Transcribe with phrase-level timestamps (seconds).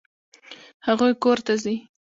[0.87, 1.75] هغوی کور ته ځي.